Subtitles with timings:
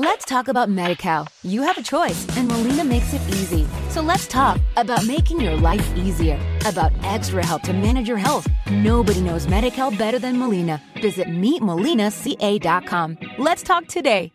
[0.00, 1.26] Let's talk about MediCal.
[1.42, 3.66] You have a choice, and Molina makes it easy.
[3.88, 8.46] So let's talk about making your life easier, about extra help to manage your health.
[8.70, 10.80] Nobody knows MediCal better than Molina.
[11.02, 13.18] Visit meetmolinaca.com.
[13.38, 14.30] Let's talk today.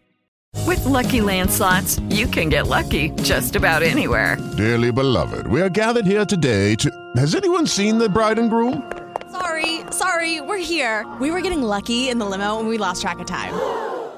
[0.67, 4.37] With Lucky Land slots, you can get lucky just about anywhere.
[4.57, 6.91] Dearly beloved, we are gathered here today to.
[7.15, 8.91] Has anyone seen the bride and groom?
[9.31, 11.09] Sorry, sorry, we're here.
[11.21, 13.92] We were getting lucky in the limo and we lost track of time.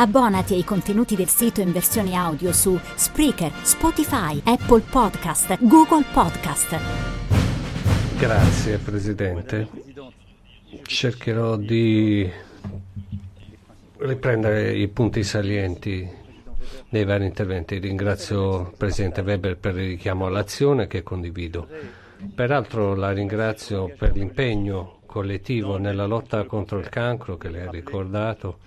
[0.00, 6.78] Abbonati ai contenuti del sito in versione audio su Spreaker, Spotify, Apple Podcast, Google Podcast.
[8.16, 9.68] Grazie Presidente.
[10.82, 12.30] Cercherò di
[13.96, 16.08] riprendere i punti salienti
[16.88, 17.80] dei vari interventi.
[17.80, 21.66] Ringrazio il Presidente Weber per il richiamo all'azione che condivido.
[22.36, 28.58] Peraltro la ringrazio per l'impegno collettivo nella lotta contro il cancro che lei ha ricordato.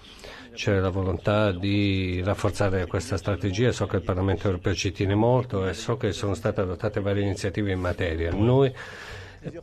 [0.54, 5.66] C'è la volontà di rafforzare questa strategia, so che il Parlamento europeo ci tiene molto
[5.66, 8.34] e so che sono state adottate varie iniziative in materia.
[8.34, 8.70] Noi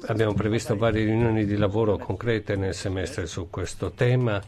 [0.06, 4.40] abbiamo previsto varie riunioni di lavoro concrete nel semestre su questo tema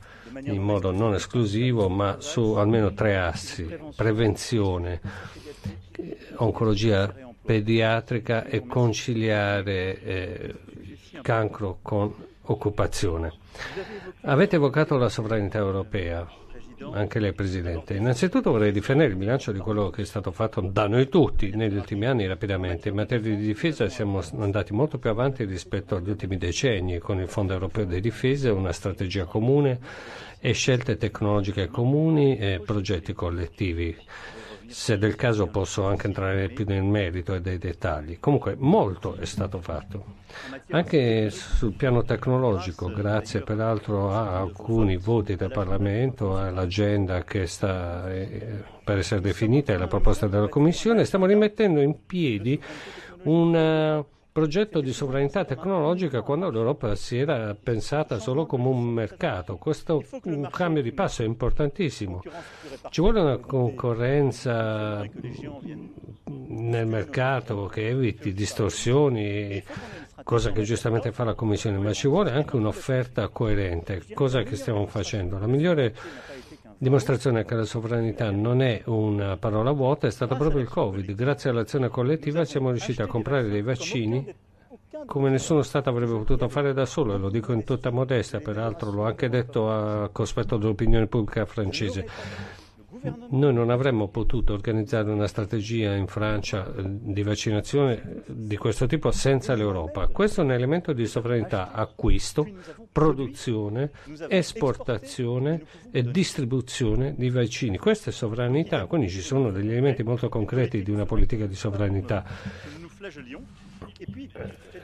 [0.45, 4.99] in modo non esclusivo ma su almeno tre assi, prevenzione,
[6.37, 10.55] oncologia pediatrica e conciliare eh,
[11.23, 13.33] cancro con occupazione.
[14.23, 16.29] Avete evocato la sovranità europea,
[16.93, 17.95] anche lei Presidente.
[17.95, 21.77] Innanzitutto vorrei difendere il bilancio di quello che è stato fatto da noi tutti negli
[21.77, 22.89] ultimi anni rapidamente.
[22.89, 27.29] In materia di difesa siamo andati molto più avanti rispetto agli ultimi decenni con il
[27.29, 29.79] Fondo europeo di difesa, una strategia comune
[30.41, 33.97] e scelte tecnologiche comuni e progetti collettivi
[34.71, 38.19] se del caso posso anche entrare più nel merito e dei dettagli.
[38.21, 40.19] Comunque molto è stato fatto.
[40.71, 48.63] Anche sul piano tecnologico, grazie peraltro a alcuni voti del Parlamento, all'agenda che sta eh,
[48.85, 52.61] per essere definita e alla proposta della Commissione, stiamo rimettendo in piedi
[53.25, 54.05] una
[54.41, 59.59] progetto di sovranità tecnologica quando l'Europa si era pensata solo come un mercato.
[59.59, 62.23] Questo un cambio di passo è importantissimo.
[62.89, 65.07] Ci vuole una concorrenza
[66.25, 69.63] nel mercato che eviti distorsioni,
[70.25, 74.87] cosa che giustamente fa la Commissione, ma ci vuole anche un'offerta coerente, cosa che stiamo
[74.87, 75.39] facendo.
[75.39, 75.95] La migliore
[76.83, 81.15] dimostrazione che la sovranità non è una parola vuota è stata proprio il Covid.
[81.15, 84.35] Grazie all'azione collettiva siamo riusciti a comprare dei vaccini
[85.05, 88.91] come nessuno Stato avrebbe potuto fare da solo, e lo dico in tutta modestia, peraltro
[88.91, 92.07] l'ho anche detto a cospetto dell'opinione pubblica francese.
[93.31, 99.13] Noi non avremmo potuto organizzare una strategia in Francia eh, di vaccinazione di questo tipo
[99.13, 100.09] senza l'Europa.
[100.09, 102.47] Questo è un elemento di sovranità acquisto,
[102.91, 103.93] produzione,
[104.29, 105.63] esportazione
[105.93, 107.79] e distribuzione di vaccini.
[107.79, 112.25] Questa è sovranità, quindi ci sono degli elementi molto concreti di una politica di sovranità.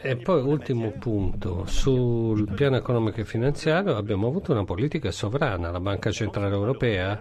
[0.00, 5.80] E poi ultimo punto, sul piano economico e finanziario abbiamo avuto una politica sovrana, la
[5.80, 7.20] Banca Centrale Europea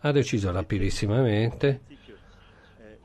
[0.00, 1.80] ha deciso rapidissimamente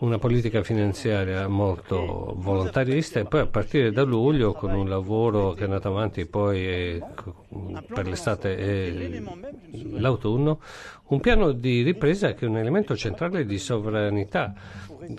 [0.02, 5.62] una politica finanziaria molto volontarista e poi a partire da luglio con un lavoro che
[5.62, 7.04] è andato avanti poi eh,
[7.94, 9.24] per l'estate e
[9.92, 10.60] l'autunno,
[11.10, 14.54] un piano di ripresa che è un elemento centrale di sovranità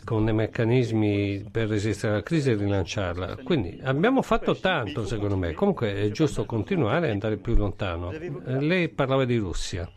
[0.05, 3.37] con dei meccanismi per resistere alla crisi e rilanciarla.
[3.45, 8.11] Quindi abbiamo fatto tanto secondo me, comunque è giusto continuare e andare più lontano.
[8.11, 9.89] Lei parlava di Russia.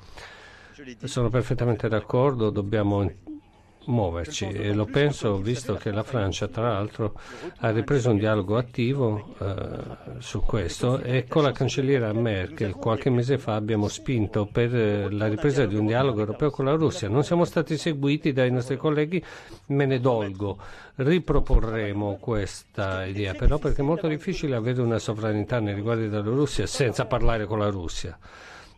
[1.03, 3.09] Sono perfettamente d'accordo, dobbiamo
[3.85, 7.13] muoverci e lo penso visto che la Francia tra l'altro
[7.57, 13.37] ha ripreso un dialogo attivo eh, su questo e con la cancelliera Merkel qualche mese
[13.37, 17.07] fa abbiamo spinto per eh, la ripresa di un dialogo europeo con la Russia.
[17.07, 19.23] Non siamo stati seguiti dai nostri colleghi,
[19.67, 20.57] me ne dolgo.
[20.95, 26.65] Riproporremo questa idea però perché è molto difficile avere una sovranità nei riguardi della Russia
[26.65, 28.17] senza parlare con la Russia.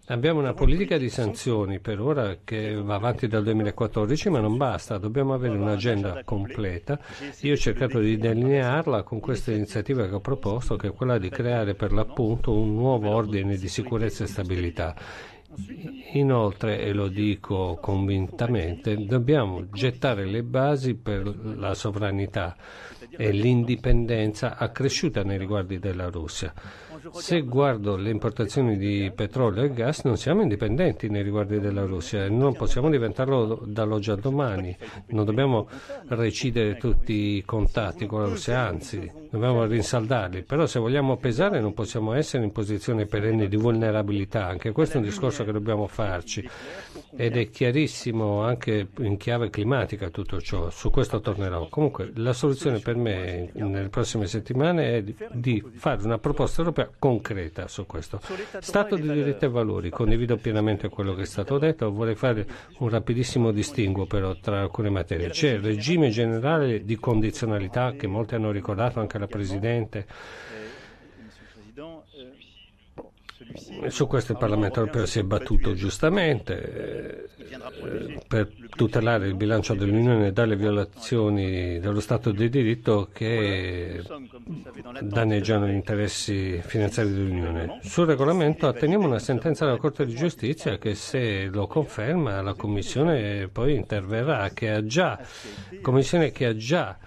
[0.09, 4.97] Abbiamo una politica di sanzioni per ora che va avanti dal 2014, ma non basta,
[4.97, 6.97] dobbiamo avere un'agenda completa.
[7.41, 11.27] Io ho cercato di delinearla con questa iniziativa che ho proposto, che è quella di
[11.27, 14.95] creare per l'appunto un nuovo ordine di sicurezza e stabilità.
[16.13, 22.55] Inoltre, e lo dico convintamente, dobbiamo gettare le basi per la sovranità
[23.09, 26.53] e l'indipendenza accresciuta nei riguardi della Russia.
[27.13, 32.25] Se guardo le importazioni di petrolio e gas, non siamo indipendenti nei riguardi della Russia
[32.25, 34.75] e non possiamo diventarlo dall'oggi al domani.
[35.07, 35.67] Non dobbiamo
[36.07, 40.43] recidere tutti i contatti con la Russia, anzi, dobbiamo rinsaldarli.
[40.43, 44.47] Però se vogliamo pesare non possiamo essere in posizione perenne di vulnerabilità.
[44.47, 46.47] Anche questo è un discorso che dobbiamo farci
[47.15, 50.69] ed è chiarissimo anche in chiave climatica tutto ciò.
[50.69, 51.67] Su questo tornerò.
[51.69, 56.86] Comunque la soluzione per me nelle prossime settimane è di, di fare una proposta europea
[56.97, 58.19] concreta su questo.
[58.59, 62.45] Stato di diritto e valori, condivido pienamente quello che è stato detto, vorrei fare
[62.79, 65.29] un rapidissimo distinguo però tra alcune materie.
[65.29, 70.05] C'è il regime generale di condizionalità che molti hanno ricordato, anche la Presidente.
[73.87, 80.31] Su questo il Parlamento europeo si è battuto giustamente eh, per tutelare il bilancio dell'Unione
[80.33, 84.01] dalle violazioni dello Stato di diritto che
[85.01, 87.79] danneggiano gli interessi finanziari dell'Unione.
[87.83, 93.47] Sul regolamento atteniamo una sentenza della Corte di Giustizia che se lo conferma la Commissione
[93.47, 95.19] poi interverrà, che ha già,
[95.81, 96.97] Commissione che ha già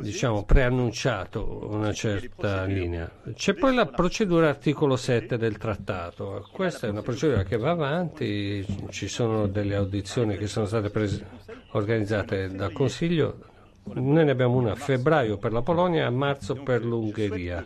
[0.00, 3.10] diciamo, preannunciato una certa linea.
[3.34, 6.48] C'è poi la procedura articolo 7 del trattato.
[6.52, 11.26] Questa è una procedura che va avanti, ci sono delle audizioni che sono state prese,
[11.72, 13.38] organizzate dal Consiglio.
[13.94, 17.64] Noi ne abbiamo una a febbraio per la Polonia e a marzo per l'Ungheria.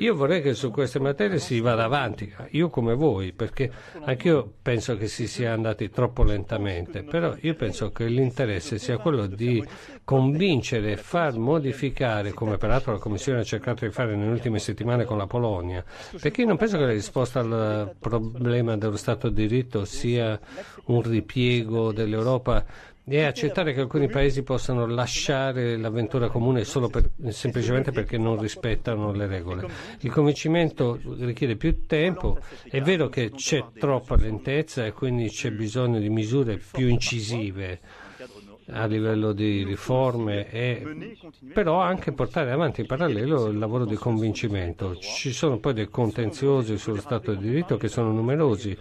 [0.00, 3.70] Io vorrei che su queste materie si vada avanti, io come voi, perché
[4.02, 9.26] anch'io penso che si sia andati troppo lentamente, però io penso che l'interesse sia quello
[9.26, 9.62] di
[10.02, 15.04] convincere e far modificare, come peraltro la Commissione ha cercato di fare nelle ultime settimane
[15.04, 15.84] con la Polonia,
[16.18, 20.40] perché io non penso che la risposta al problema dello Stato di diritto sia
[20.86, 22.64] un ripiego dell'Europa
[23.04, 29.12] e accettare che alcuni paesi possano lasciare l'avventura comune solo per, semplicemente perché non rispettano
[29.12, 29.66] le regole.
[30.00, 32.38] Il convincimento richiede più tempo,
[32.68, 37.80] è vero che c'è troppa lentezza e quindi c'è bisogno di misure più incisive
[38.72, 41.16] a livello di riforme, e,
[41.52, 44.96] però anche portare avanti in parallelo il lavoro di convincimento.
[44.96, 48.76] Ci sono poi dei contenziosi sullo Stato di diritto che sono numerosi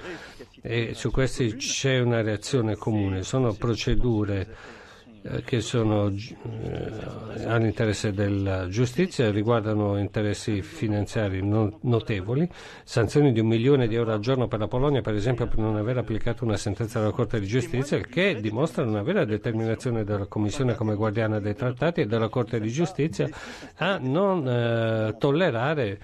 [0.62, 4.78] e su questi c'è una reazione comune, sono procedure
[5.22, 12.50] eh, che sono eh, all'interesse della giustizia, riguardano interessi finanziari notevoli,
[12.84, 15.76] sanzioni di un milione di euro al giorno per la Polonia, per esempio, per non
[15.76, 20.76] aver applicato una sentenza della Corte di giustizia, che dimostra una vera determinazione della Commissione
[20.76, 23.30] come guardiana dei trattati e della Corte di giustizia
[23.76, 26.00] a non eh, tollerare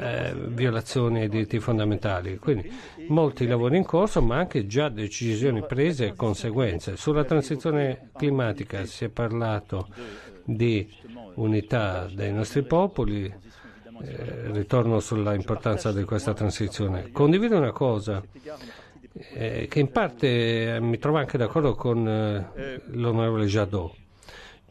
[0.00, 2.38] eh, violazioni ai diritti fondamentali.
[2.38, 2.72] Quindi
[3.08, 6.96] molti lavori in corso, ma anche già decisioni prese e conseguenze.
[6.96, 9.88] Sulla transizione climatica si è parlato
[10.44, 10.88] di
[11.34, 17.10] unità dei nostri popoli, eh, ritorno sulla importanza di questa transizione.
[17.12, 18.22] Condivido una cosa.
[19.32, 24.02] Eh, che in parte mi trovo anche d'accordo con eh, l'onorevole Jadot.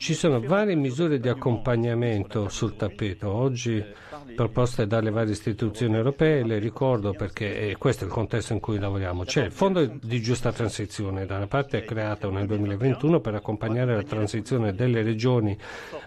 [0.03, 3.31] Ci sono varie misure di accompagnamento sul tappeto.
[3.31, 3.81] Oggi
[4.35, 8.79] proposte dalle varie istituzioni europee, le ricordo perché eh, questo è il contesto in cui
[8.79, 9.23] lavoriamo.
[9.23, 13.95] C'è il Fondo di giusta transizione, da una parte è creato nel 2021 per accompagnare
[13.95, 15.57] la transizione delle regioni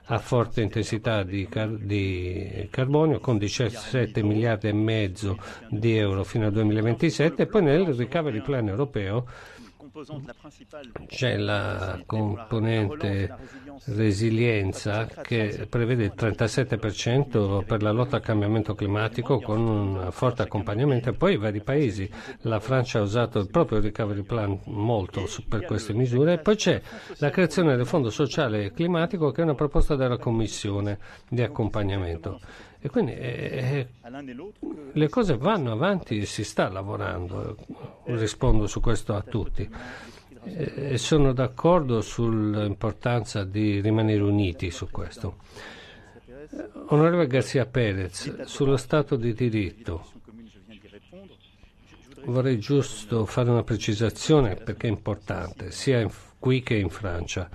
[0.09, 5.39] a forte intensità di, car- di carbonio con 17 miliardi e mezzo
[5.71, 9.25] di euro fino al 2027 e poi nel Recovery Plan europeo
[11.07, 13.35] c'è la componente
[13.87, 21.09] resilienza che prevede il 37% per la lotta al cambiamento climatico con un forte accompagnamento
[21.09, 22.11] e poi i vari paesi.
[22.43, 26.81] La Francia ha usato il proprio recovery plan molto per queste misure e poi c'è
[27.19, 30.99] la creazione del Fondo sociale e climatico che è una proposta della Commissione
[31.29, 32.39] di accompagnamento.
[32.87, 33.89] E quindi eh,
[34.93, 37.57] le cose vanno avanti si sta lavorando,
[38.05, 39.69] rispondo su questo a tutti.
[40.45, 45.39] E sono d'accordo sull'importanza di rimanere uniti su questo.
[46.91, 50.07] Onorevole Garzia Perez, sullo Stato di diritto,
[52.27, 57.51] vorrei giusto fare una precisazione perché è importante, sia qui che in Francia.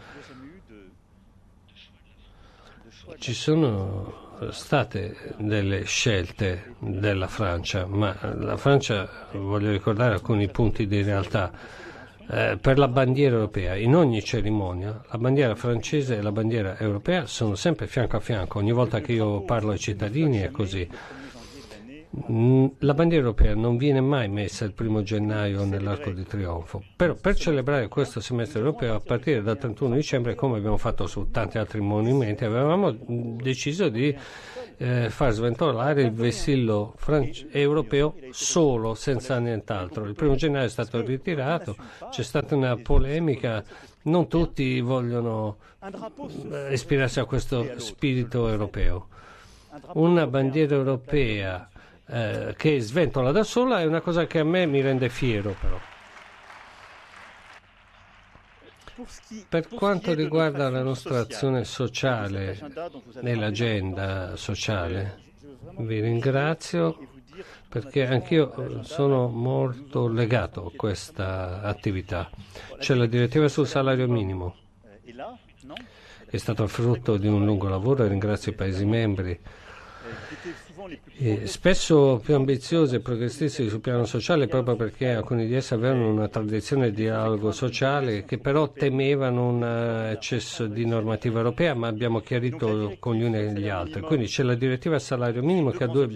[3.18, 11.04] Ci sono state delle scelte della Francia, ma la Francia, voglio ricordare alcuni punti di
[11.04, 11.52] realtà,
[12.30, 17.26] eh, per la bandiera europea, in ogni cerimonia, la bandiera francese e la bandiera europea
[17.26, 20.88] sono sempre fianco a fianco, ogni volta che io parlo ai cittadini è così.
[22.30, 27.14] Mm, la bandiera europea non viene mai messa il primo gennaio nell'arco di trionfo, però
[27.16, 31.58] per celebrare questo semestre europeo a partire dal 31 dicembre, come abbiamo fatto su tanti
[31.58, 34.14] altri monumenti, avevamo deciso di
[34.78, 36.96] eh, far sventolare il vessillo
[37.50, 40.04] europeo solo, senza nient'altro.
[40.04, 41.78] Il primo gennaio è stato ritirato,
[42.10, 43.64] c'è stata una polemica,
[44.04, 45.58] non tutti vogliono
[46.52, 49.08] eh, ispirarsi a questo spirito europeo.
[49.94, 51.70] Una bandiera europea
[52.12, 55.80] eh, che sventola da sola è una cosa che a me mi rende fiero però.
[59.48, 62.60] Per quanto riguarda la nostra azione sociale
[63.22, 65.22] nell'agenda sociale,
[65.78, 67.08] vi ringrazio
[67.68, 72.30] perché anch'io sono molto legato a questa attività.
[72.78, 74.58] C'è la direttiva sul salario minimo,
[75.02, 75.16] che
[76.30, 79.40] è stato frutto di un lungo lavoro e ringrazio i Paesi membri
[81.18, 86.10] eh, spesso più ambiziosi e progressisti sul piano sociale proprio perché alcuni di essi avevano
[86.10, 92.20] una tradizione di dialogo sociale che però temevano un eccesso di normativa europea ma abbiamo
[92.20, 94.02] chiarito con gli uni e gli altri.
[94.02, 96.08] Quindi c'è la direttiva salario minimo che ha due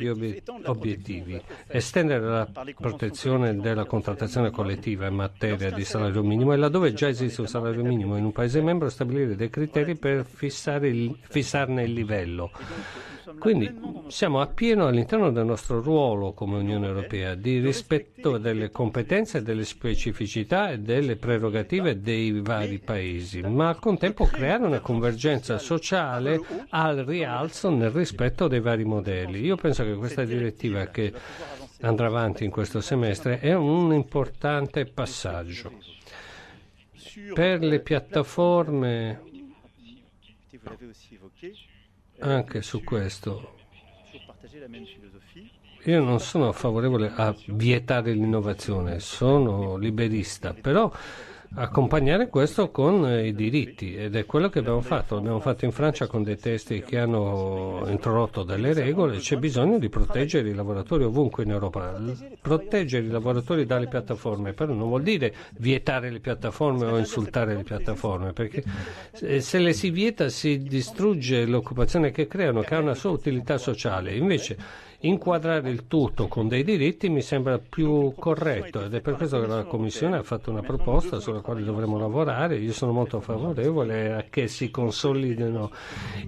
[0.64, 1.42] obiettivi.
[1.68, 7.42] Estendere la protezione della contrattazione collettiva in materia di salario minimo e laddove già esiste
[7.42, 10.26] un salario minimo in un paese membro stabilire dei criteri per
[10.82, 12.52] il, fissarne il livello
[13.40, 19.66] quindi siamo appieno all'interno del nostro ruolo come Unione Europea di rispetto delle competenze, delle
[19.66, 26.40] specificità e delle prerogative dei vari paesi, ma al contempo creare una convergenza sociale.
[26.70, 29.40] al rialzo nel rispetto dei vari modelli.
[29.40, 31.14] Io penso che questa direttiva che
[31.82, 35.72] andrà avanti in questo semestre è un importante passaggio.
[37.34, 39.22] Per le piattaforme
[42.20, 43.54] anche su questo.
[45.84, 50.92] Io non sono favorevole a vietare l'innovazione, sono liberista, però
[51.56, 55.16] accompagnare questo con i diritti ed è quello che abbiamo fatto.
[55.16, 59.18] L'abbiamo fatto in Francia con dei testi che hanno introdotto delle regole.
[59.18, 62.00] C'è bisogno di proteggere i lavoratori ovunque in Europa.
[62.42, 67.64] Proteggere i lavoratori dalle piattaforme, però non vuol dire vietare le piattaforme o insultare le
[67.64, 68.64] piattaforme, perché
[69.12, 74.14] se le si vieta si distrugge l'occupazione che creano, che ha una sua utilità sociale.
[74.16, 74.58] Invece
[75.08, 79.48] inquadrare il tutto con dei diritti mi sembra più corretto ed è per questo che
[79.48, 82.58] la Commissione ha fatto una proposta sulla quale dovremo lavorare.
[82.58, 85.72] Io sono molto favorevole a che si consolidino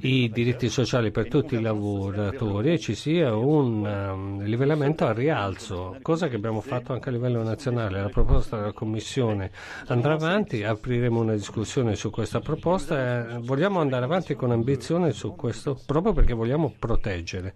[0.02, 5.98] i diritti sociali per tutti i lavoratori e ci sia un um, livellamento a rialzo,
[6.02, 8.02] cosa che abbiamo fatto anche a livello nazionale.
[8.02, 9.52] La proposta della Commissione
[9.88, 15.80] andrà avanti, apriremo una discussione su questa proposta vogliamo andare avanti con ambizione su questo
[15.86, 17.54] proprio perché vogliamo proteggere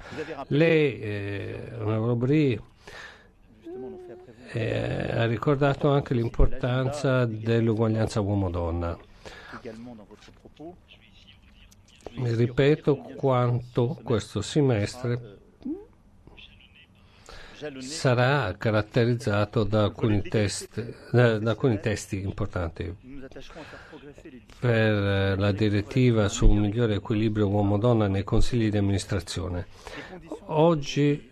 [0.47, 2.61] le eh, onorevole Brie
[4.53, 8.97] eh, ha ricordato anche l'importanza dell'uguaglianza uomo-donna.
[12.13, 15.40] Ripeto quanto questo semestre
[17.79, 22.95] sarà caratterizzato da alcuni, test, da, alcuni testi importanti
[24.59, 29.67] per la direttiva su un migliore equilibrio uomo-donna nei consigli di amministrazione.
[30.45, 31.29] Oggi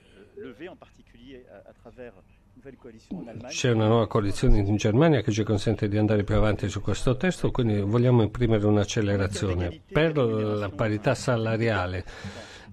[3.48, 7.16] c'è una nuova coalizione in Germania che ci consente di andare più avanti su questo
[7.18, 9.82] testo, quindi vogliamo imprimere un'accelerazione.
[9.92, 12.06] Per la parità salariale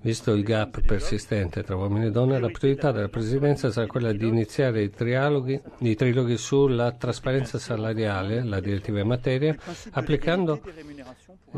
[0.06, 4.24] Visto il gap persistente tra uomini e donne, la priorità della Presidenza sarà quella di
[4.24, 9.56] iniziare i, trialoghi, i triloghi sulla trasparenza salariale, la direttiva in materia,
[9.90, 10.62] applicando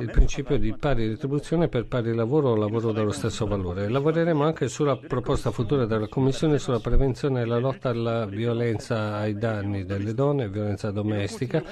[0.01, 3.89] il principio di pari retribuzione per pari lavoro o lavoro dello stesso valore.
[3.89, 9.37] Lavoreremo anche sulla proposta futura della Commissione sulla prevenzione e la lotta alla violenza ai
[9.37, 11.63] danni delle donne, violenza domestica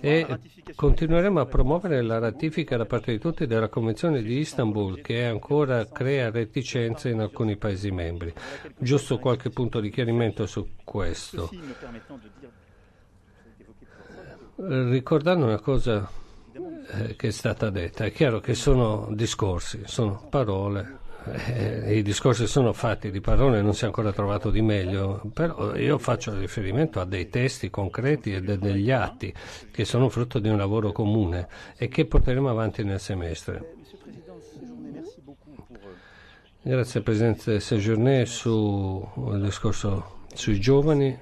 [0.00, 0.26] e
[0.74, 5.86] continueremo a promuovere la ratifica da parte di tutti della Convenzione di Istanbul che ancora
[5.86, 8.32] crea reticenze in alcuni Paesi membri.
[8.76, 11.50] Giusto qualche punto di chiarimento su questo.
[14.56, 16.26] Ricordando una cosa
[17.16, 18.04] che è stata detta.
[18.04, 21.06] È chiaro che sono discorsi, sono parole.
[21.24, 25.76] Eh, I discorsi sono fatti di parole, non si è ancora trovato di meglio, però
[25.76, 29.34] io faccio riferimento a dei testi concreti e de- degli atti
[29.70, 33.74] che sono frutto di un lavoro comune e che porteremo avanti nel semestre.
[36.62, 41.18] Grazie Presidente Sejourné sul discorso sui giovani,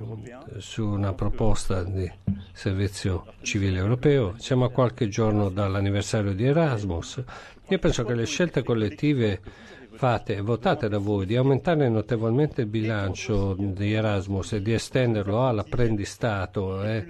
[0.59, 2.09] su una proposta di
[2.53, 4.35] servizio civile europeo.
[4.37, 7.25] Siamo a qualche giorno dall'anniversario di Erasmus.
[7.69, 9.41] Io penso che le scelte collettive
[9.93, 15.47] fatte e votate da voi di aumentare notevolmente il bilancio di Erasmus e di estenderlo
[15.47, 17.07] all'apprendistato e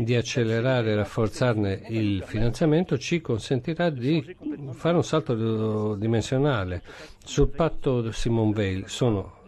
[0.00, 4.36] di accelerare e rafforzarne il finanziamento ci consentirà di
[4.72, 6.82] fare un salto dimensionale.
[7.24, 9.42] Sul patto Simone Veil sono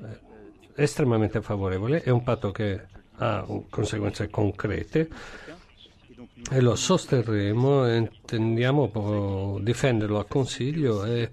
[0.77, 2.87] estremamente favorevole, è un patto che
[3.19, 5.09] ha conseguenze concrete
[6.51, 11.31] e lo sosterremo e intendiamo difenderlo al Consiglio e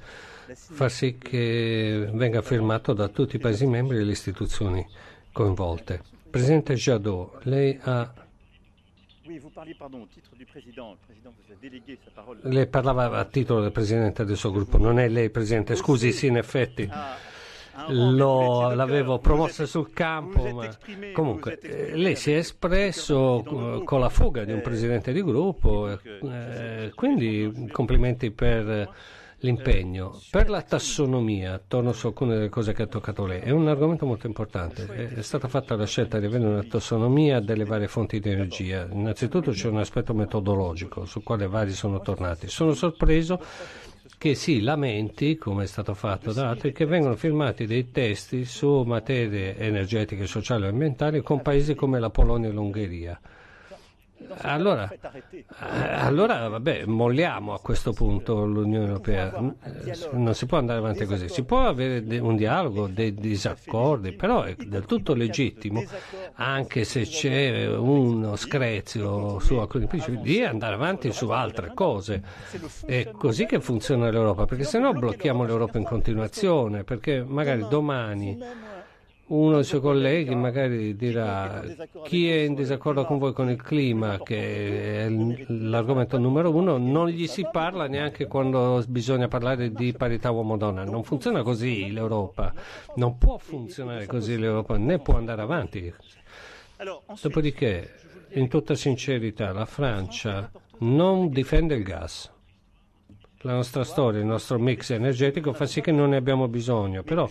[0.54, 4.86] far sì che venga firmato da tutti i Paesi membri e le istituzioni
[5.32, 6.02] coinvolte.
[6.30, 8.14] Presidente Jadot, lei ha
[12.42, 16.28] lei parlava a titolo del Presidente del suo gruppo, non è lei Presidente, scusi, sì,
[16.28, 16.90] in effetti.
[17.90, 20.70] Lo, l'avevo promossa sul campo, ma
[21.12, 26.92] comunque eh, lei si è espresso con la fuga di un presidente di gruppo, eh,
[26.94, 28.90] quindi complimenti per
[29.44, 30.20] l'impegno.
[30.30, 34.06] Per la tassonomia, torno su alcune delle cose che ha toccato lei, è un argomento
[34.06, 35.10] molto importante.
[35.10, 38.88] È stata fatta la scelta di avere una tassonomia delle varie fonti di energia.
[38.90, 42.48] Innanzitutto c'è un aspetto metodologico sul quale vari sono tornati.
[42.48, 43.42] Sono sorpreso
[44.24, 48.84] che si lamenti, come è stato fatto da altri, che vengono firmati dei testi su
[48.84, 53.20] materie energetiche, sociali e ambientali con paesi come la Polonia e l'Ungheria.
[54.42, 59.54] Allora, eh, allora, vabbè, molliamo a questo punto l'Unione Europea.
[60.12, 61.30] Non si può andare avanti così.
[61.30, 65.84] Si può avere un dialogo, dei disaccordi, però è del tutto legittimo,
[66.36, 72.22] anche se c'è uno screzio su alcuni principi, di andare avanti su altre cose.
[72.86, 78.38] È così che funziona l'Europa, perché se no blocchiamo l'Europa in continuazione, perché magari domani
[79.34, 81.64] uno dei suoi colleghi magari dirà
[82.04, 87.08] chi è in disaccordo con voi con il clima, che è l'argomento numero uno, non
[87.08, 90.84] gli si parla neanche quando bisogna parlare di parità uomo-donna.
[90.84, 92.54] Non funziona così l'Europa,
[92.96, 95.94] non può funzionare così l'Europa, né può andare avanti.
[97.22, 97.92] Dopodiché,
[98.34, 102.32] in tutta sincerità, la Francia non difende il gas
[103.44, 107.30] la nostra storia, il nostro mix energetico fa sì che non ne abbiamo bisogno, però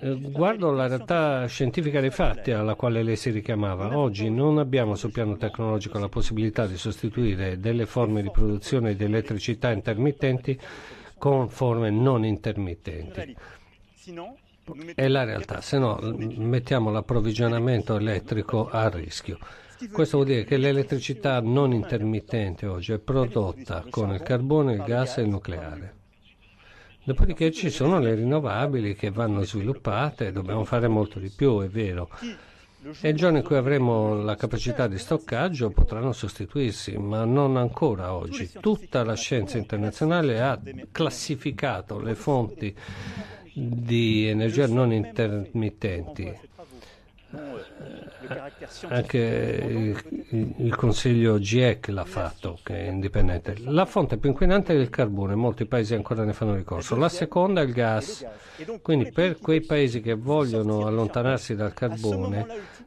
[0.00, 3.96] eh, guardo la realtà scientifica dei fatti alla quale lei si richiamava.
[3.96, 9.04] Oggi non abbiamo sul piano tecnologico la possibilità di sostituire delle forme di produzione di
[9.04, 10.58] elettricità intermittenti
[11.18, 13.36] con forme non intermittenti.
[14.94, 15.98] È la realtà, se no
[16.36, 19.38] mettiamo l'approvvigionamento elettrico a rischio.
[19.90, 25.18] Questo vuol dire che l'elettricità non intermittente oggi è prodotta con il carbone, il gas
[25.18, 25.94] e il nucleare.
[27.04, 32.08] Dopodiché ci sono le rinnovabili che vanno sviluppate, dobbiamo fare molto di più, è vero.
[33.00, 38.14] E il giorno in cui avremo la capacità di stoccaggio potranno sostituirsi, ma non ancora
[38.14, 38.50] oggi.
[38.60, 42.74] Tutta la scienza internazionale ha classificato le fonti
[43.52, 46.52] di energia non intermittenti
[48.88, 49.94] anche
[50.58, 53.54] il, Consiglio GIEC l'ha fatto, che è indipendente.
[53.64, 56.96] La fonte più inquinante è il carbone, molti paesi ancora ne fanno ricorso.
[56.96, 58.26] La seconda è il gas.
[58.82, 62.46] Quindi per quei paesi che vogliono allontanarsi dal carbone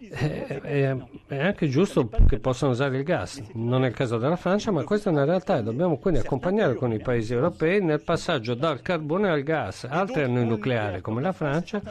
[0.09, 0.95] è, è,
[1.27, 3.41] è anche giusto che possano usare il gas.
[3.53, 6.75] Non è il caso della Francia, ma questa è una realtà e dobbiamo quindi accompagnare
[6.75, 9.85] con i paesi europei nel passaggio dal carbone al gas.
[9.85, 11.81] Altri hanno il nucleare come la Francia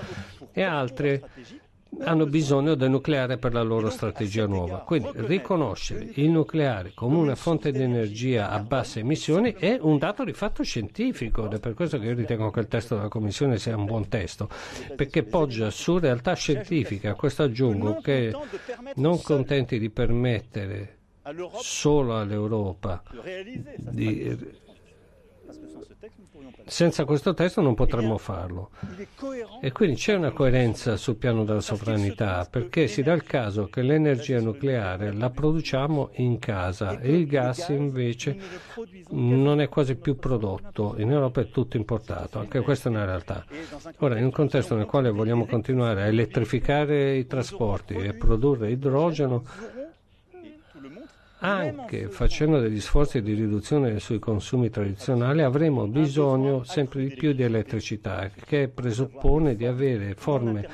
[0.52, 1.22] e altri
[2.00, 4.78] hanno bisogno del nucleare per la loro strategia nuova.
[4.78, 10.24] Quindi riconoscere il nucleare come una fonte di energia a basse emissioni è un dato
[10.24, 13.58] di fatto scientifico ed è per questo che io ritengo che il testo della Commissione
[13.58, 14.48] sia un buon testo,
[14.94, 17.10] perché poggia su realtà scientifica.
[17.10, 18.32] A questo aggiungo che
[18.96, 20.94] non contenti di permettere
[21.58, 23.02] solo all'Europa
[23.76, 24.64] di
[26.64, 28.70] senza questo testo non potremmo farlo.
[29.60, 33.82] E quindi c'è una coerenza sul piano della sovranità, perché si dà il caso che
[33.82, 38.36] l'energia nucleare la produciamo in casa e il gas invece
[39.10, 43.44] non è quasi più prodotto, in Europa è tutto importato, anche questa è una realtà.
[43.98, 49.44] Ora, in un contesto nel quale vogliamo continuare a elettrificare i trasporti e produrre idrogeno,
[51.38, 57.42] anche facendo degli sforzi di riduzione sui consumi tradizionali avremo bisogno sempre di più di
[57.42, 60.68] elettricità che presuppone di avere forme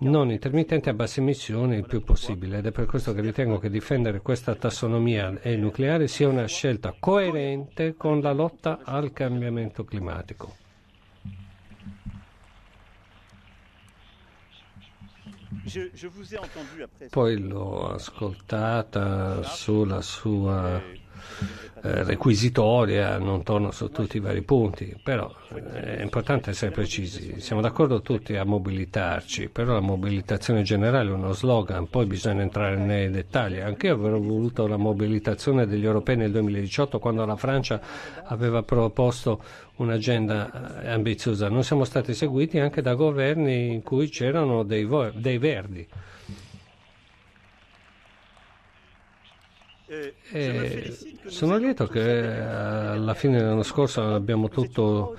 [0.00, 3.68] non intermittenti a basse emissioni il più possibile ed è per questo che ritengo che
[3.68, 9.84] difendere questa tassonomia e il nucleare sia una scelta coerente con la lotta al cambiamento
[9.84, 10.59] climatico.
[17.10, 20.80] Poi l'ho ascoltata sulla sua
[21.82, 27.40] eh, requisitoria, non torno su tutti i vari punti, però eh, è importante essere precisi.
[27.40, 32.76] Siamo d'accordo tutti a mobilitarci, però la mobilitazione generale è uno slogan, poi bisogna entrare
[32.76, 33.58] nei dettagli.
[33.58, 37.80] Anche io avrei voluto la mobilitazione degli europei nel 2018 quando la Francia
[38.24, 39.42] aveva proposto
[39.82, 41.48] un'agenda eh, ambiziosa.
[41.48, 45.86] Non siamo stati seguiti anche da governi in cui c'erano dei, vo- dei verdi.
[50.32, 55.16] E sono lieto che eh, alla fine dell'anno scorso abbiamo tutto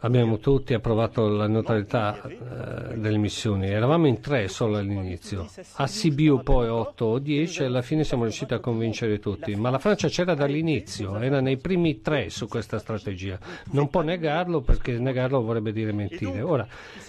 [0.00, 3.68] abbiamo tutti approvato la neutralità eh, delle missioni.
[3.68, 8.24] Eravamo in tre solo all'inizio, a Sibiu poi 8 o 10 e alla fine siamo
[8.24, 9.54] riusciti a convincere tutti.
[9.56, 13.38] Ma la Francia c'era dall'inizio, era nei primi tre su questa strategia.
[13.70, 16.42] Non può negarlo perché negarlo vorrebbe dire mentire.
[16.42, 16.66] Ora,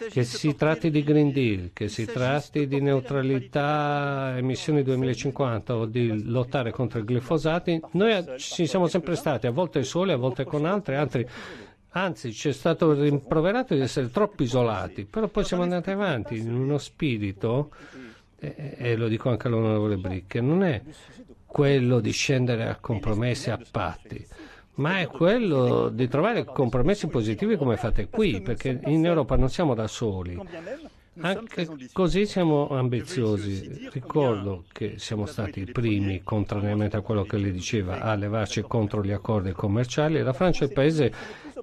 [0.09, 6.23] che si tratti di Green Deal, che si tratti di neutralità emissioni 2050 o di
[6.25, 10.65] lottare contro i glifosati, noi ci siamo sempre stati, a volte soli, a volte con
[10.65, 11.27] altri, altri
[11.97, 16.53] Anzi, ci è stato rimproverato di essere troppo isolati, però poi siamo andati avanti in
[16.53, 17.71] uno spirito,
[18.37, 20.79] e, e lo dico anche all'onorevole Bricche, non è
[21.43, 24.23] quello di scendere a compromessi a patti,
[24.75, 29.73] ma è quello di trovare compromessi positivi come fate qui, perché in Europa non siamo
[29.73, 30.39] da soli.
[31.21, 33.89] Anche così siamo ambiziosi.
[33.91, 39.03] Ricordo che siamo stati i primi, contrariamente a quello che lei diceva, a levarci contro
[39.03, 40.21] gli accordi commerciali.
[40.21, 41.13] La Francia è il paese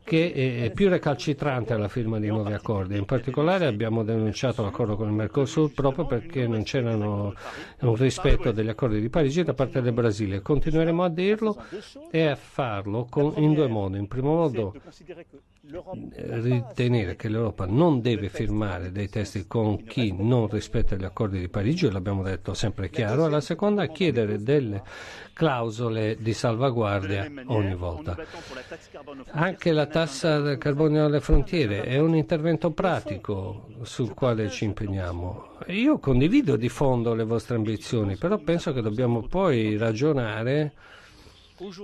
[0.02, 0.32] che
[0.64, 2.96] è più recalcitrante alla firma di nuovi accordi.
[2.96, 8.68] In particolare abbiamo denunciato l'accordo con il Mercosur proprio perché non c'era un rispetto degli
[8.68, 10.42] accordi di Parigi da parte del Brasile.
[10.42, 11.62] Continueremo a dirlo
[12.10, 13.98] e a farlo con, in due modi.
[13.98, 14.74] In primo modo
[15.66, 21.48] ritenere che l'Europa non deve firmare dei testi con chi non rispetta gli accordi di
[21.48, 24.82] Parigi, l'abbiamo detto sempre chiaro, e la seconda chiedere delle
[25.32, 28.14] clausole di salvaguardia ogni volta.
[29.30, 35.52] Anche la tassa del carbonio alle frontiere è un intervento pratico sul quale ci impegniamo.
[35.68, 40.72] Io condivido di fondo le vostre ambizioni, però penso che dobbiamo poi ragionare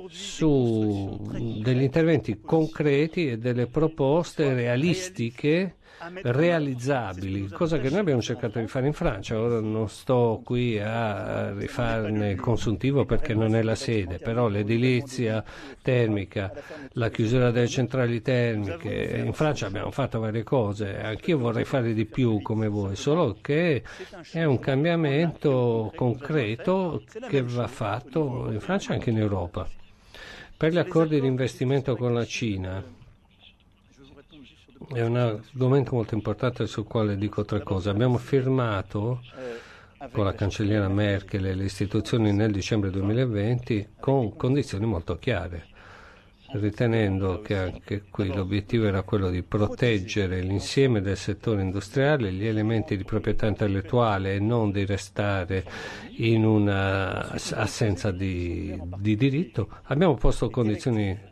[0.08, 1.18] su
[1.62, 5.76] degli interventi concreti e delle proposte realistiche
[6.22, 9.38] realizzabili, cosa che noi abbiamo cercato di fare in Francia.
[9.38, 15.44] Ora non sto qui a rifarne il consuntivo perché non è la sede, però l'edilizia
[15.82, 16.52] termica,
[16.92, 22.06] la chiusura delle centrali termiche, in Francia abbiamo fatto varie cose, anch'io vorrei fare di
[22.06, 23.82] più come voi, solo che
[24.32, 29.68] è un cambiamento concreto che va fatto in Francia e anche in Europa.
[30.56, 32.82] Per gli accordi di investimento con la Cina,
[34.88, 37.90] è un argomento molto importante sul quale dico tre cose.
[37.90, 39.20] Abbiamo firmato
[40.12, 45.66] con la cancelliera Merkel e le istituzioni nel dicembre 2020 con condizioni molto chiare,
[46.52, 52.96] ritenendo che anche qui l'obiettivo era quello di proteggere l'insieme del settore industriale, gli elementi
[52.96, 55.64] di proprietà intellettuale e non di restare
[56.16, 59.68] in un'assenza di, di diritto.
[59.84, 61.28] Abbiamo posto condizioni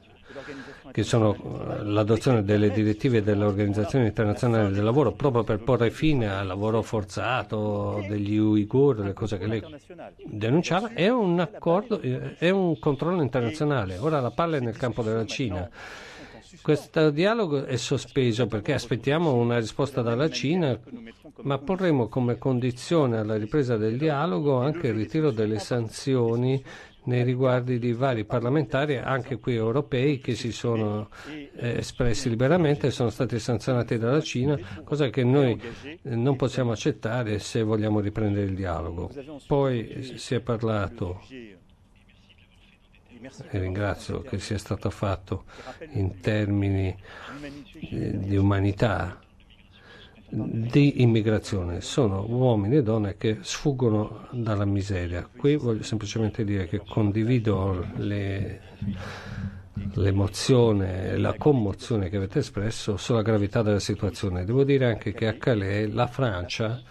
[0.93, 6.47] che sono eh, l'adozione delle direttive dell'Organizzazione Internazionale del Lavoro proprio per porre fine al
[6.47, 9.63] lavoro forzato degli Uighur, le cose che lei
[10.25, 13.99] denunciava, è un accordo, eh, è un controllo internazionale.
[13.99, 15.69] Ora la palla è nel campo della Cina.
[16.63, 20.79] Questo dialogo è sospeso perché aspettiamo una risposta dalla Cina,
[21.43, 26.63] ma porremo come condizione alla ripresa del dialogo anche il ritiro delle sanzioni
[27.09, 31.09] nei riguardi di vari parlamentari, anche qui europei, che si sono
[31.57, 35.59] eh, espressi liberamente e sono stati sanzionati dalla Cina, cosa che noi
[36.03, 39.11] non possiamo accettare se vogliamo riprendere il dialogo.
[39.47, 41.23] Poi si è parlato
[43.51, 45.45] e ringrazio che sia stato fatto
[45.93, 46.95] in termini
[47.91, 49.19] eh, di umanità
[50.31, 55.27] di immigrazione, sono uomini e donne che sfuggono dalla miseria.
[55.35, 58.61] Qui voglio semplicemente dire che condivido le,
[59.95, 64.45] l'emozione e la commozione che avete espresso sulla gravità della situazione.
[64.45, 66.83] Devo dire anche che a Calais la Francia,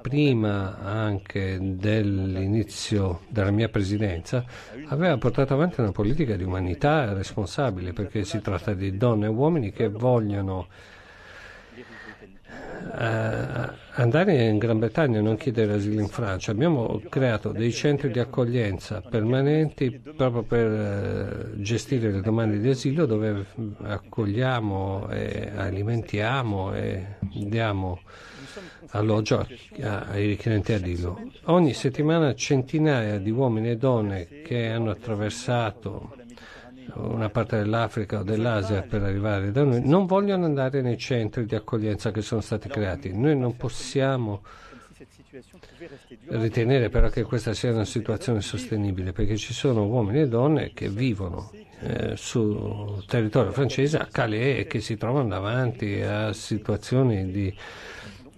[0.00, 4.46] prima anche dell'inizio della mia presidenza,
[4.86, 9.72] aveva portato avanti una politica di umanità responsabile perché si tratta di donne e uomini
[9.72, 10.68] che vogliono
[12.98, 16.50] andare in Gran Bretagna e non chiedere asilo in Francia.
[16.50, 23.06] Abbiamo creato dei centri di accoglienza permanenti proprio per uh, gestire le domande di asilo
[23.06, 23.44] dove
[23.82, 28.00] accogliamo e alimentiamo e diamo
[28.90, 29.46] alloggio
[29.80, 31.20] ai richiedenti asilo.
[31.44, 36.24] Ogni settimana centinaia di uomini e donne che hanno attraversato
[36.94, 41.54] una parte dell'Africa o dell'Asia per arrivare da noi, non vogliono andare nei centri di
[41.54, 43.16] accoglienza che sono stati creati.
[43.16, 44.42] Noi non possiamo
[46.28, 50.88] ritenere però che questa sia una situazione sostenibile perché ci sono uomini e donne che
[50.88, 57.54] vivono eh, sul territorio francese a Calais e che si trovano davanti a situazioni di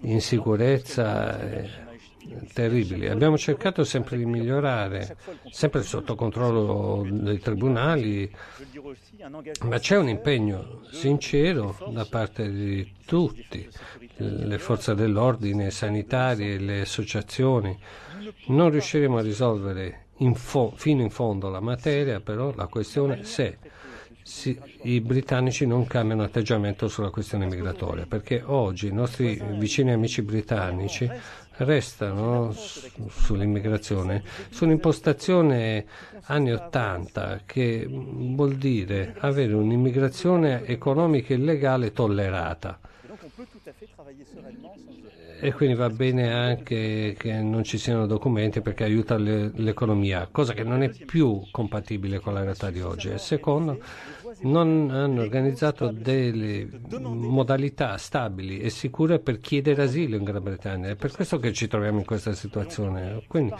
[0.01, 1.39] insicurezza.
[1.39, 1.87] Eh,
[2.53, 3.07] terribili.
[3.07, 5.17] Abbiamo cercato sempre di migliorare,
[5.51, 8.31] sempre sotto controllo dei tribunali,
[9.61, 13.67] ma c'è un impegno sincero da parte di tutti,
[14.17, 17.77] le forze dell'ordine, sanitari, le associazioni.
[18.47, 23.57] Non riusciremo a risolvere in fo- fino in fondo la materia, però la questione se
[24.29, 30.21] si, i britannici non cambiano atteggiamento sulla questione migratoria, perché oggi i nostri vicini amici
[30.21, 31.09] britannici
[31.57, 35.85] restano sull'immigrazione su un'impostazione
[36.25, 42.79] anni 80 che vuol dire avere un'immigrazione economica e legale tollerata.
[45.41, 50.51] E quindi va bene anche che non ci siano documenti perché aiuta le, l'economia, cosa
[50.53, 53.09] che non è più compatibile con la realtà di oggi.
[53.09, 53.79] E secondo,
[54.41, 56.67] non hanno organizzato delle
[56.99, 60.89] modalità stabili e sicure per chiedere asilo in Gran Bretagna.
[60.89, 63.23] È per questo che ci troviamo in questa situazione.
[63.27, 63.53] Quindi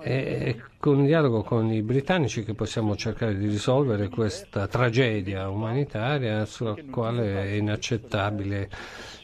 [0.00, 6.44] è con il dialogo con i britannici che possiamo cercare di risolvere questa tragedia umanitaria
[6.44, 8.68] sulla quale è inaccettabile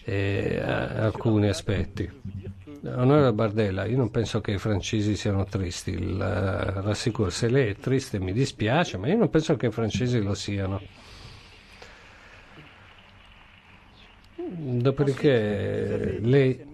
[0.05, 2.11] eh, alcuni aspetti.
[2.85, 7.77] Onorevole Bardella, io non penso che i francesi siano tristi, la rassicuro, se lei è
[7.77, 10.81] triste mi dispiace, ma io non penso che i francesi lo siano.
[14.35, 16.67] Dopodiché lei,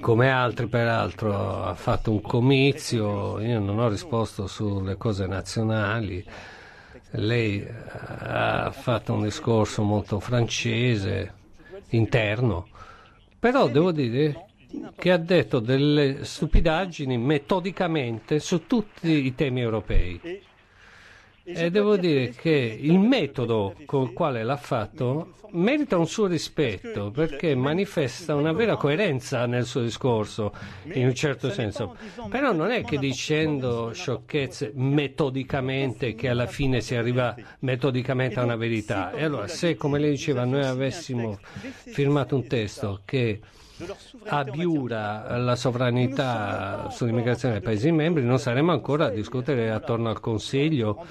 [0.00, 6.26] come altri peraltro, ha fatto un comizio, io non ho risposto sulle cose nazionali,
[7.10, 11.34] lei ha fatto un discorso molto francese,
[11.90, 12.66] interno
[13.38, 14.46] però devo dire
[14.96, 20.20] che ha detto delle stupidaggini metodicamente su tutti i temi europei.
[21.54, 27.10] E devo dire che il metodo con il quale l'ha fatto merita un suo rispetto
[27.10, 30.52] perché manifesta una vera coerenza nel suo discorso,
[30.92, 31.96] in un certo senso.
[32.28, 38.56] Però non è che dicendo sciocchezze metodicamente che alla fine si arriva metodicamente a una
[38.56, 39.12] verità.
[39.12, 41.38] E allora se, come lei diceva, noi avessimo
[41.86, 43.40] firmato un testo che
[44.26, 51.04] abiura la sovranità sull'immigrazione dei Paesi membri, non saremmo ancora a discutere attorno al Consiglio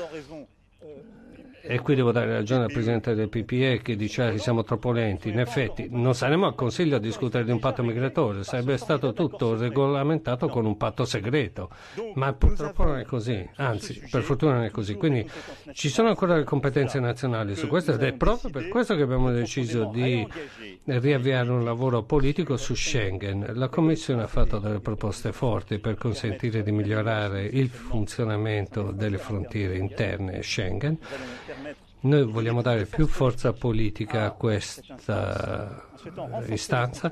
[1.67, 5.29] e qui devo dare ragione al Presidente del PPE che diceva che siamo troppo lenti.
[5.29, 9.57] In effetti non saremo al Consiglio a discutere di un patto migratorio, sarebbe stato tutto
[9.57, 11.69] regolamentato con un patto segreto,
[12.15, 14.95] ma purtroppo non è così, anzi per fortuna non è così.
[14.95, 15.29] Quindi
[15.73, 19.31] ci sono ancora le competenze nazionali su questo ed è proprio per questo che abbiamo
[19.31, 20.25] deciso di
[20.85, 23.51] riavviare un lavoro politico su Schengen.
[23.53, 29.77] La Commissione ha fatto delle proposte forti per consentire di migliorare il funzionamento delle frontiere
[29.77, 30.97] interne Schengen
[32.01, 35.83] noi vogliamo dare più forza politica a questa
[36.47, 37.11] istanza,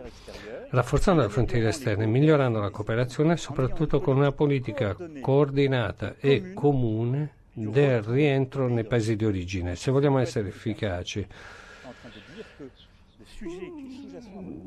[0.69, 7.33] rafforzando le frontiere esterne, migliorando la cooperazione e soprattutto con una politica coordinata e comune
[7.51, 9.75] del rientro nei paesi di origine.
[9.75, 11.25] Se vogliamo essere efficaci,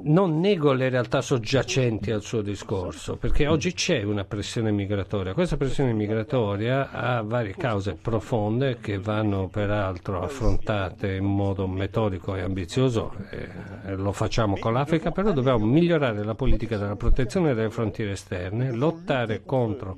[0.03, 5.33] non nego le realtà soggiacenti al suo discorso, perché oggi c'è una pressione migratoria.
[5.33, 12.41] Questa pressione migratoria ha varie cause profonde che vanno peraltro affrontate in modo metodico e
[12.41, 18.13] ambizioso, e lo facciamo con l'Africa, però dobbiamo migliorare la politica della protezione delle frontiere
[18.13, 19.97] esterne, lottare contro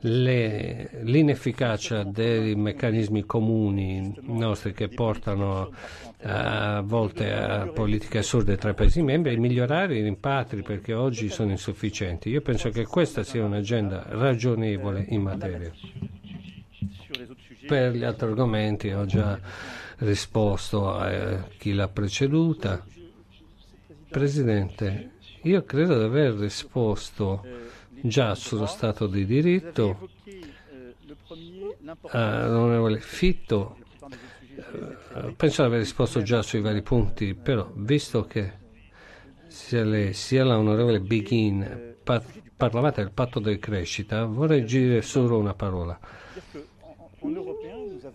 [0.00, 5.70] le, l'inefficacia dei meccanismi comuni nostri che portano
[6.26, 11.28] a volte a politiche assurde tra i Paesi membri e migliorare i rimpatri perché oggi
[11.28, 12.30] sono insufficienti.
[12.30, 15.70] Io penso che questa sia un'agenda ragionevole in materia.
[17.66, 19.38] Per gli altri argomenti ho già
[19.98, 22.84] risposto a chi l'ha preceduta.
[24.08, 25.10] Presidente,
[25.42, 27.44] io credo di aver risposto
[28.00, 30.08] già sullo Stato di diritto
[32.10, 33.76] all'onorevole Fitto
[34.56, 34.96] Eh,
[35.36, 38.52] penso di aver risposto già sui vari punti, però visto che
[39.46, 42.24] sia, lei, sia l'onorevole Begin par-
[42.56, 45.98] parlavate del patto di crescita, vorrei dire solo una parola.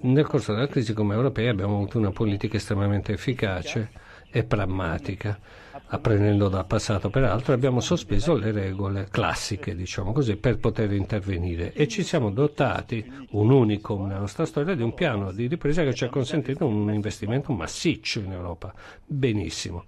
[0.02, 3.90] Nel corso della crisi come europei abbiamo avuto una politica estremamente efficace
[4.32, 5.40] e pragmatica
[5.90, 11.88] apprendendo dal passato peraltro, abbiamo sospeso le regole classiche, diciamo così, per poter intervenire e
[11.88, 16.04] ci siamo dotati, un unico nella nostra storia, di un piano di ripresa che ci
[16.04, 18.74] ha consentito un investimento massiccio in Europa.
[19.06, 19.86] Benissimo.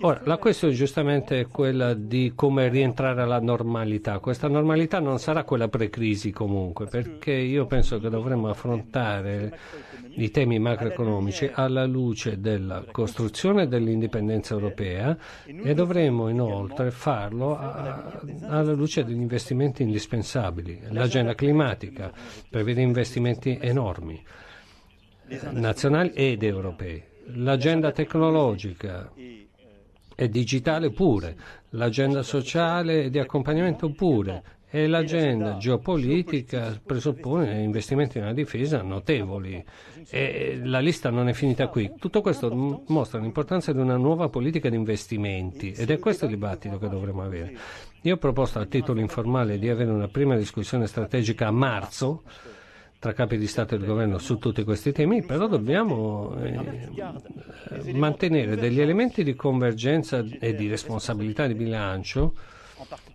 [0.00, 4.18] Ora, la questione giustamente è quella di come rientrare alla normalità.
[4.18, 9.58] Questa normalità non sarà quella pre-crisi comunque, perché io penso che dovremmo affrontare
[10.16, 18.72] i temi macroeconomici alla luce della costruzione dell'indipendenza europea e dovremmo inoltre farlo a, alla
[18.72, 20.80] luce degli investimenti indispensabili.
[20.90, 22.10] L'agenda climatica
[22.48, 24.22] prevede investimenti enormi,
[25.50, 27.02] nazionali ed europei.
[27.26, 29.10] L'agenda tecnologica
[30.14, 31.36] e digitale pure,
[31.70, 34.42] l'agenda sociale di accompagnamento pure
[34.74, 39.64] e l'agenda geopolitica presuppone investimenti nella difesa notevoli
[40.10, 41.92] e la lista non è finita qui.
[41.96, 46.78] Tutto questo mostra l'importanza di una nuova politica di investimenti ed è questo il dibattito
[46.78, 47.56] che dovremo avere.
[48.02, 52.22] Io ho proposto a titolo informale di avere una prima discussione strategica a marzo
[53.04, 58.56] tra capi di Stato e di governo su tutti questi temi, però dobbiamo eh, mantenere
[58.56, 62.32] degli elementi di convergenza e di responsabilità di bilancio,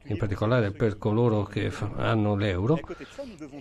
[0.03, 2.79] in particolare per coloro che hanno l'euro,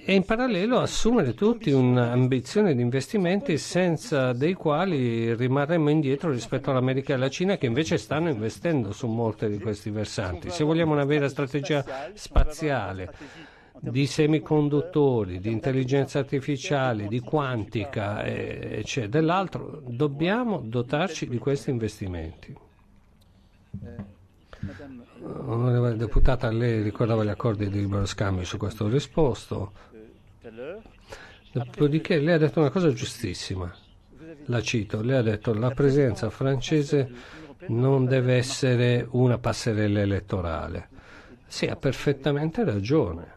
[0.05, 7.13] e in parallelo assumere tutti un'ambizione di investimenti senza dei quali rimarremmo indietro rispetto all'America
[7.13, 10.51] e alla Cina che invece stanno investendo su molti di questi versanti.
[10.51, 13.15] Se vogliamo una vera strategia spaziale,
[13.81, 22.57] di semiconduttori, di intelligenza artificiale, di quantica e c'è dell'altro, dobbiamo dotarci di questi investimenti.
[25.21, 29.73] Onorevole deputata, lei ricordava gli accordi di libero scambio, su questo ho risposto.
[31.53, 33.73] Dopodiché lei ha detto una cosa giustissima,
[34.47, 37.11] la cito, lei ha detto la presenza francese
[37.69, 40.89] non deve essere una passerella elettorale.
[41.47, 43.37] Sì, ha perfettamente ragione.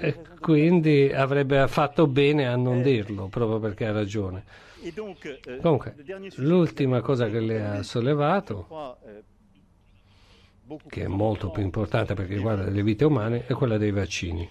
[0.00, 4.44] E quindi avrebbe fatto bene a non dirlo, proprio perché ha ragione.
[5.60, 5.96] Comunque,
[6.36, 8.98] l'ultima cosa che lei ha sollevato,
[10.86, 14.48] che è molto più importante perché riguarda le vite umane, è quella dei vaccini.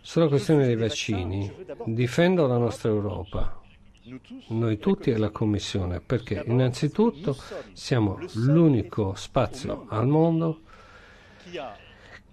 [0.00, 1.50] Sulla questione dei vaccini
[1.86, 3.62] difendo la nostra Europa,
[4.48, 7.34] noi tutti e la Commissione, perché innanzitutto
[7.72, 10.60] siamo l'unico spazio al mondo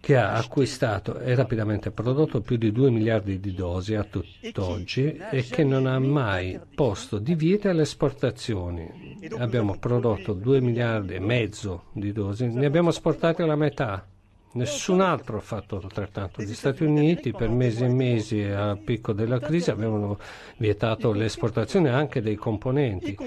[0.01, 5.43] che ha acquistato e rapidamente prodotto più di 2 miliardi di dosi a tutt'oggi e
[5.43, 9.19] che non ha mai posto divieto alle esportazioni.
[9.37, 14.10] Abbiamo prodotto 2 miliardi e mezzo di dosi, ne abbiamo esportate la metà.
[14.53, 16.41] Nessun altro ha fatto altrettanto.
[16.41, 20.19] Gli Stati Uniti per mesi e mesi al picco della crisi avevano
[20.57, 23.17] vietato le esportazioni anche dei componenti,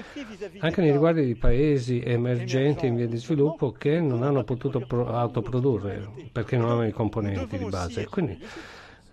[0.59, 5.07] anche nei riguardi di paesi emergenti in via di sviluppo che non hanno potuto pro-
[5.07, 8.05] autoprodurre perché non avevano i componenti di base.
[8.07, 8.39] Quindi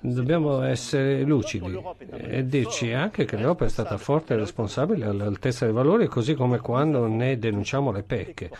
[0.03, 5.75] dobbiamo essere lucidi e dirci anche che l'Europa è stata forte e responsabile all'altezza dei
[5.75, 8.51] valori, così come quando ne denunciamo le pecche.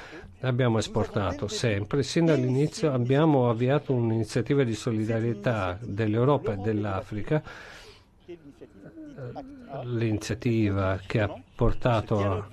[0.41, 7.43] Abbiamo esportato sempre, sin dall'inizio abbiamo avviato un'iniziativa di solidarietà dell'Europa e dell'Africa,
[9.85, 12.49] l'iniziativa che ha portato a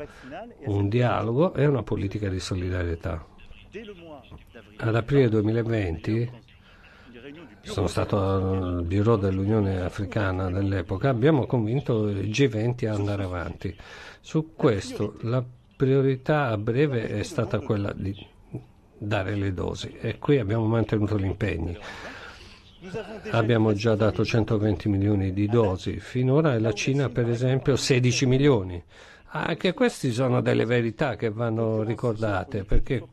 [0.65, 3.25] un dialogo e una politica di solidarietà.
[4.77, 6.47] Ad aprile 2020
[7.61, 13.75] sono stato al bureau dell'Unione Africana dell'epoca, abbiamo convinto i G20 a andare avanti.
[14.21, 15.43] Su questo la
[15.75, 18.13] priorità a breve è stata quella di
[18.97, 21.77] dare le dosi e qui abbiamo mantenuto gli impegni.
[23.31, 28.81] Abbiamo già dato 120 milioni di dosi finora la Cina per esempio 16 milioni.
[29.31, 33.03] Anche queste sono delle verità che vanno ricordate perché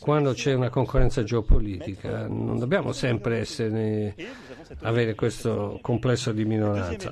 [0.00, 4.14] quando c'è una concorrenza geopolitica non dobbiamo sempre essere,
[4.82, 7.10] avere questo complesso di minoranza.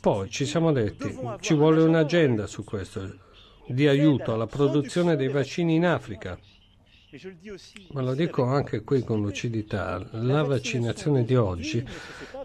[0.00, 3.16] Poi ci siamo detti ci vuole un'agenda su questo
[3.66, 6.38] di aiuto alla produzione dei vaccini in Africa.
[7.90, 11.84] Ma lo dico anche qui con lucidità, la vaccinazione di oggi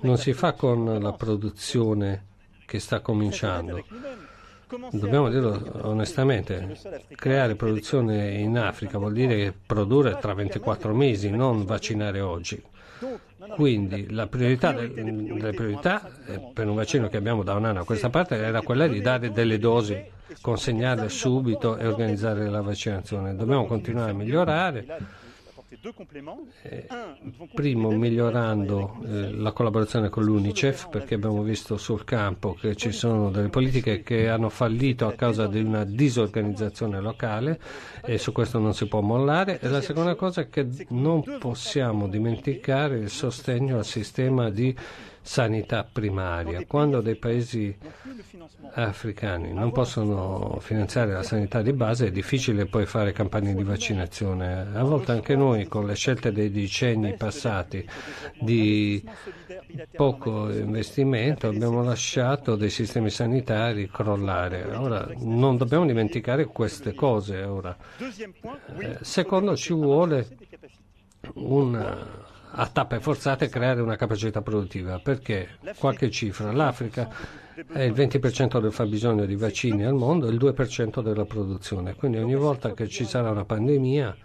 [0.02, 2.26] non si fa con la produzione
[2.66, 3.86] che sta cominciando.
[4.68, 6.76] Dobbiamo dirlo onestamente,
[7.16, 12.62] creare produzione in Africa vuol dire produrre tra 24 mesi, non vaccinare oggi.
[13.56, 17.82] Quindi la priorità del, delle priorità eh, per un vaccino che abbiamo da un anno
[17.82, 20.04] a questa parte era quella di dare delle dosi,
[20.42, 23.36] consegnarle subito e organizzare la vaccinazione.
[23.36, 24.86] Dobbiamo continuare a migliorare
[27.54, 33.30] primo migliorando eh, la collaborazione con l'UNICEF perché abbiamo visto sul campo che ci sono
[33.30, 37.60] delle politiche che hanno fallito a causa di una disorganizzazione locale
[38.04, 39.60] e su questo non si può mollare.
[39.60, 44.76] E la seconda cosa è che non possiamo dimenticare il sostegno al sistema di
[45.26, 46.64] sanità primaria.
[46.68, 47.76] Quando dei paesi
[48.74, 54.68] africani non possono finanziare la sanità di base è difficile poi fare campagne di vaccinazione.
[54.74, 57.88] A volte anche noi con le scelte dei decenni passati
[58.40, 59.04] di
[59.96, 64.64] poco investimento abbiamo lasciato dei sistemi sanitari crollare.
[64.76, 67.42] Ora non dobbiamo dimenticare queste cose.
[67.42, 67.76] Ora.
[67.98, 70.28] Eh, secondo ci vuole
[71.34, 72.25] una
[72.58, 75.00] a tappe forzate creare una capacità produttiva.
[75.00, 75.58] Perché?
[75.78, 76.52] Qualche cifra.
[76.52, 77.10] L'Africa
[77.72, 81.96] è il 20% del fabbisogno di vaccini al mondo e il 2% della produzione.
[81.96, 84.16] Quindi ogni volta che ci sarà una pandemia,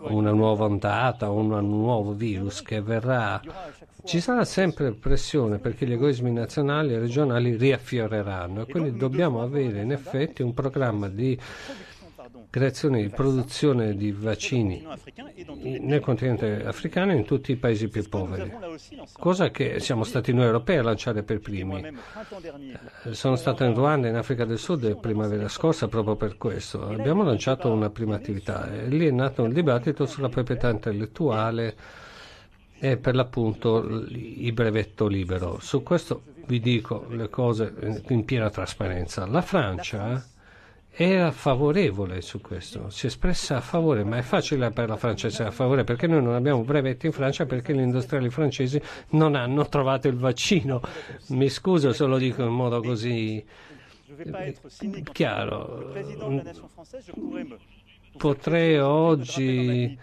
[0.00, 3.40] una nuova ondata, un nuovo virus che verrà,
[4.04, 9.80] ci sarà sempre pressione perché gli egoismi nazionali e regionali riaffioreranno e quindi dobbiamo avere
[9.80, 11.38] in effetti un programma di
[12.52, 14.86] creazione di produzione di vaccini
[15.80, 18.52] nel continente africano e in tutti i paesi più poveri,
[19.18, 21.82] cosa che siamo stati noi europei a lanciare per primi.
[23.04, 26.86] Eh, sono stato in Ruanda, in Africa del Sud, primavera scorsa proprio per questo.
[26.86, 31.74] Abbiamo lanciato una prima attività e lì è nato un dibattito sulla proprietà intellettuale
[32.78, 35.58] e per l'appunto il brevetto libero.
[35.58, 39.24] Su questo vi dico le cose in piena trasparenza.
[39.24, 40.22] La Francia
[40.94, 45.28] era favorevole su questo, si è espressa a favore, ma è facile per la Francia
[45.28, 48.80] essere a favore perché noi non abbiamo brevetti in Francia perché gli industriali francesi
[49.10, 50.82] non hanno trovato il vaccino.
[51.28, 53.42] Mi scuso se lo dico in modo così
[55.12, 55.92] chiaro
[58.16, 59.98] potrei oggi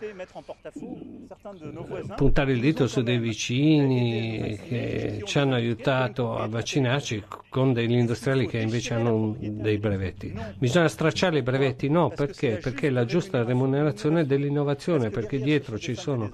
[2.15, 8.47] puntare il dito su dei vicini che ci hanno aiutato a vaccinarci con degli industriali
[8.47, 10.37] che invece hanno dei brevetti.
[10.57, 11.89] Bisogna stracciare i brevetti?
[11.89, 12.57] No, perché?
[12.57, 16.29] Perché la giusta remunerazione dell'innovazione, perché dietro ci sono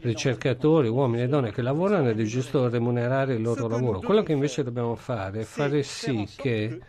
[0.00, 4.00] ricercatori, uomini e donne che lavorano ed è giusto remunerare il loro lavoro.
[4.00, 6.80] Quello che invece dobbiamo fare è fare sì che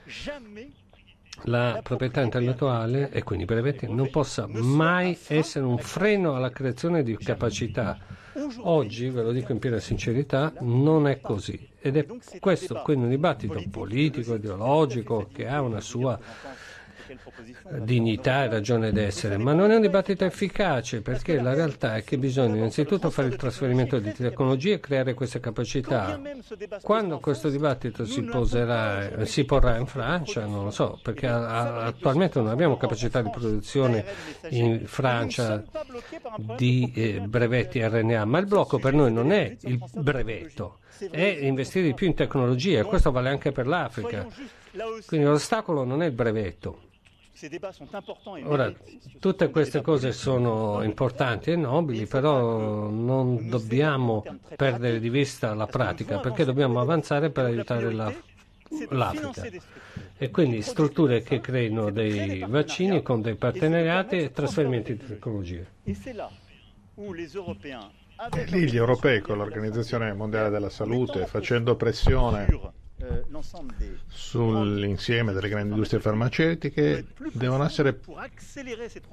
[1.46, 7.04] la proprietà intellettuale e quindi i brevetti non possa mai essere un freno alla creazione
[7.04, 7.98] di capacità.
[8.60, 12.06] Oggi, ve lo dico in piena sincerità, non è così ed è
[12.40, 16.18] questo quindi un dibattito politico, ideologico che ha una sua
[17.80, 22.18] dignità e ragione d'essere, ma non è un dibattito efficace perché la realtà è che
[22.18, 26.20] bisogna innanzitutto fare il trasferimento di tecnologie e creare queste capacità.
[26.82, 32.50] Quando questo dibattito si, poserà, si porrà in Francia, non lo so, perché attualmente non
[32.50, 34.06] abbiamo capacità di produzione
[34.50, 35.64] in Francia
[36.58, 41.86] di eh, brevetti RNA, ma il blocco per noi non è il brevetto, è investire
[41.86, 44.28] di più in tecnologia questo vale anche per l'Africa.
[45.06, 46.91] Quindi l'ostacolo non è il brevetto.
[48.44, 48.72] Ora,
[49.20, 54.24] tutte queste cose sono importanti e nobili, però non dobbiamo
[54.56, 58.14] perdere di vista la pratica, perché dobbiamo avanzare per aiutare la,
[58.90, 59.44] l'Africa.
[60.18, 65.68] E quindi strutture che creino dei vaccini con dei partenariati e trasferimenti di tecnologie.
[68.34, 72.46] E lì gli europei con l'Organizzazione Mondiale della Salute facendo pressione
[74.08, 78.00] sull'insieme delle grandi industrie farmaceutiche devono essere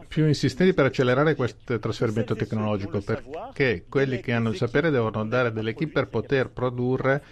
[0.09, 5.53] più insistenti per accelerare questo trasferimento tecnologico perché quelli che hanno il sapere devono dare
[5.53, 7.23] delle equip per poter produrre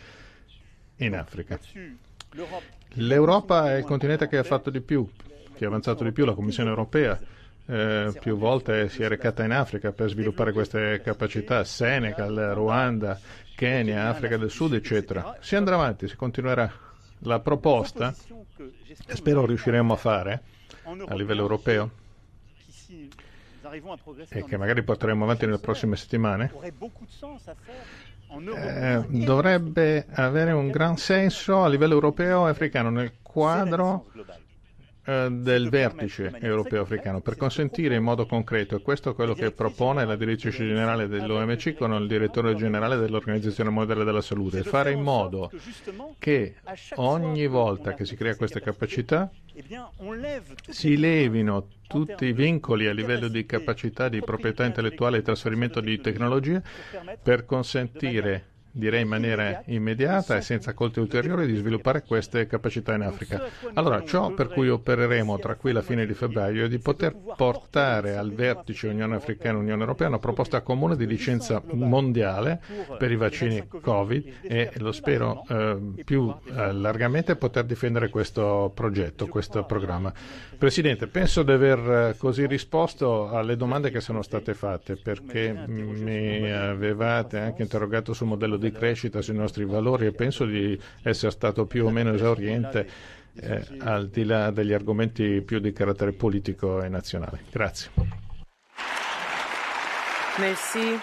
[0.97, 1.59] in Africa.
[2.95, 5.07] L'Europa è il continente che ha fatto di più,
[5.55, 7.19] che ha avanzato di più, la Commissione europea
[7.69, 13.19] eh, più volte si è recata in Africa per sviluppare queste capacità, Senegal, Ruanda,
[13.57, 15.37] Kenya, Africa del Sud, eccetera.
[15.41, 16.71] Si andrà avanti, si continuerà.
[17.21, 18.15] La proposta,
[19.07, 20.43] e spero riusciremo a fare
[20.85, 21.91] a livello europeo,
[24.29, 26.53] e che magari porteremo avanti nelle prossime settimane,
[28.55, 34.11] eh, dovrebbe avere un gran senso a livello europeo e africano nel quadro
[35.07, 40.17] del vertice europeo-africano per consentire in modo concreto, e questo è quello che propone la
[40.17, 45.51] direttrice generale dell'OMC con il direttore generale dell'Organizzazione Mondiale della Salute, fare in modo
[46.19, 46.57] che
[46.97, 49.31] ogni volta che si crea queste capacità
[50.69, 56.01] si levino tutti i vincoli a livello di capacità di proprietà intellettuale e trasferimento di
[56.01, 56.63] tecnologie
[57.23, 63.03] per consentire direi in maniera immediata e senza colti ulteriori, di sviluppare queste capacità in
[63.03, 63.43] Africa.
[63.75, 67.17] Allora, ciò per cui opereremo tra qui e la fine di febbraio è di poter
[67.37, 72.61] portare al vertice Unione Africana e Unione Europea una proposta comune di licenza mondiale
[72.99, 79.27] per i vaccini Covid e lo spero eh, più eh, largamente poter difendere questo progetto,
[79.27, 80.13] questo programma.
[80.59, 81.79] Presidente, penso di aver
[82.11, 88.27] eh, così risposto alle domande che sono state fatte perché mi avevate anche interrogato sul
[88.27, 92.13] modello di di crescita sui nostri valori e penso di essere stato più o meno
[92.13, 92.89] esauriente
[93.35, 97.41] eh, al di là degli argomenti più di carattere politico e nazionale.
[97.51, 97.91] Grazie.
[100.39, 100.99] Merci.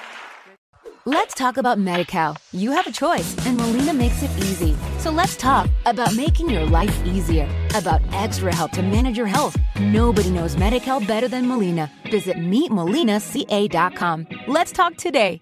[1.06, 2.38] Let's talk about MediCal.
[2.54, 4.74] You have a choice, and Molina makes it easy.
[5.00, 7.46] So let's talk about making your life easier,
[7.76, 9.58] about extra help to manage your health.
[9.82, 11.92] Nobody knows MediCal better than Molina.
[12.10, 14.28] Visit meetmolinaca.com.
[14.48, 15.42] Let's talk today.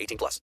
[0.00, 0.38] 18 plus.